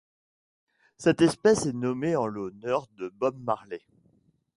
Cette 0.97 1.21
espèce 1.21 1.67
est 1.67 1.73
nommée 1.73 2.15
en 2.15 2.25
l'honneur 2.25 2.87
de 2.97 3.09
Bob 3.09 3.39
Marley. 3.43 3.83